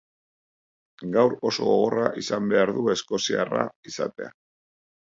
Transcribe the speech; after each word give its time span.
Gaur 1.17 1.35
oso 1.51 1.69
gogorra 1.69 2.09
izan 2.23 2.51
behar 2.55 2.75
du 2.81 2.89
eskoziarra 2.97 3.65
izatea. 3.93 4.37